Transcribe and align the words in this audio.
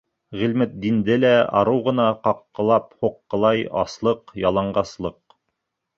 Ғилметдинде 0.37 1.17
лә 1.19 1.33
арыу 1.59 1.83
ғына 1.89 2.07
ҡаҡҡылап-һуҡҡылай 2.27 3.65
аслыҡ, 3.83 4.37
яланғаслыҡ. 4.49 5.19